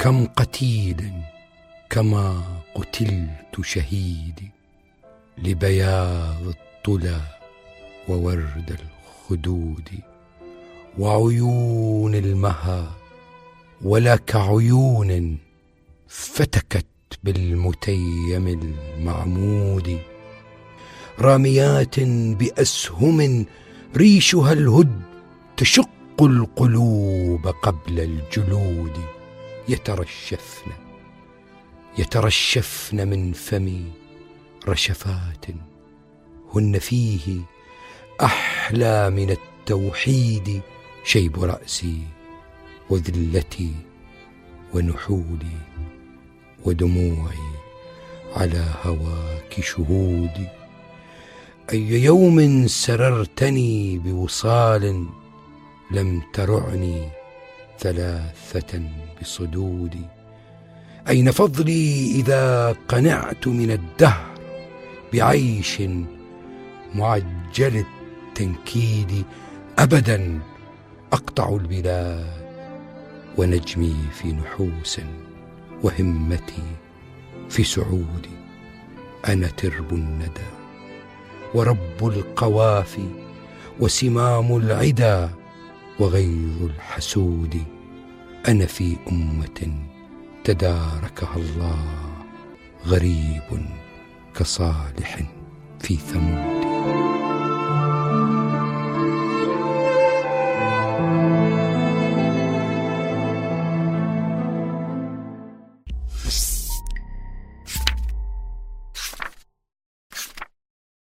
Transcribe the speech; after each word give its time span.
كم 0.00 0.26
قتيل 0.26 1.12
كما 1.90 2.42
قتلت 2.74 3.60
شهيدي 3.62 4.50
لبياض 5.38 6.48
الطلى 6.48 7.20
وورد 8.08 8.76
الخدود 8.80 9.88
وعيون 10.98 12.14
المها 12.14 12.96
ولا 13.82 14.16
كعيون 14.16 15.38
فتكت 16.08 16.86
بالمتيم 17.24 18.48
المعمود 18.48 19.98
راميات 21.18 22.00
بأسهم 22.38 23.46
ريشها 23.96 24.52
الهد 24.52 25.00
تشق 25.56 26.22
القلوب 26.22 27.46
قبل 27.46 28.00
الجلود 28.00 29.19
يترشفن 29.70 30.72
يترشفن 31.98 33.08
من 33.08 33.32
فمي 33.32 33.84
رشفات 34.68 35.46
هن 36.54 36.78
فيه 36.78 37.40
أحلى 38.22 39.10
من 39.10 39.30
التوحيد 39.30 40.60
شيب 41.04 41.44
رأسي 41.44 42.02
وذلتي 42.90 43.74
ونحولي 44.74 45.58
ودموعي 46.64 47.50
على 48.36 48.64
هواك 48.82 49.60
شهودي. 49.60 50.48
أي 51.72 52.02
يوم 52.04 52.66
سررتني 52.66 53.98
بوصال 53.98 55.06
لم 55.90 56.22
ترعني 56.32 57.19
ثلاثة 57.80 58.82
بصدودي 59.20 60.06
أين 61.08 61.30
فضلي 61.30 62.10
إذا 62.10 62.76
قنعت 62.88 63.48
من 63.48 63.70
الدهر 63.70 64.30
بعيش 65.12 65.82
معجل 66.94 67.84
التنكيد؟ 68.28 69.24
ابدا 69.78 70.40
أقطع 71.12 71.48
البلاد 71.48 72.26
ونجمي 73.38 73.96
في 74.12 74.32
نحوس 74.32 75.00
وهمتي 75.82 76.62
في 77.48 77.64
سعودي 77.64 78.40
أنا 79.28 79.46
ترب 79.46 79.92
الندى 79.94 80.50
ورب 81.54 81.78
القوافي 82.02 83.08
وسمام 83.80 84.56
العدا 84.56 85.30
وغيظ 86.00 86.62
الحسود 86.62 87.62
أنا 88.48 88.66
في 88.66 88.96
أمة 89.12 89.84
تداركها 90.44 91.36
الله 91.36 91.84
غريب 92.86 93.66
كصالح 94.34 95.20
في 95.80 95.96
ثمود. 95.96 96.59